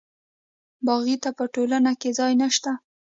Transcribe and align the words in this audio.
باغي 0.85 1.15
ته 1.23 1.29
په 1.37 1.43
ټولنه 1.53 1.91
کې 2.01 2.09
ځای 2.19 2.33
نشته. 2.41 2.71